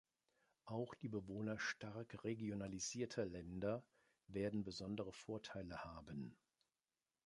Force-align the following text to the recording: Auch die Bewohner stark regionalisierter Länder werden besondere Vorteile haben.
Auch 0.65 0.95
die 0.95 1.09
Bewohner 1.09 1.59
stark 1.59 2.23
regionalisierter 2.23 3.23
Länder 3.27 3.83
werden 4.25 4.63
besondere 4.63 5.13
Vorteile 5.13 5.83
haben. 5.83 6.35